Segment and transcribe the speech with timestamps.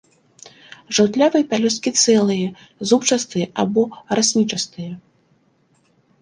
[0.97, 2.47] Жаўтлявыя пялёсткі цэлыя,
[2.93, 3.83] зубчастыя або
[4.21, 4.91] раснічастыя.